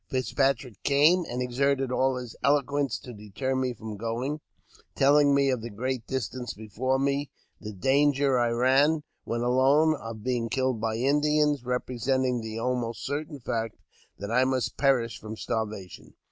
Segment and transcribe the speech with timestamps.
[0.09, 4.41] Fitzpatrick came, and exerted all his eloquence to deter me from going,
[4.95, 10.23] telling me of the great distance before me, the danger I ran, when alone, of
[10.23, 13.77] being killed by Indians— representing the almost certain fact
[14.17, 16.15] that I must perish from starvation.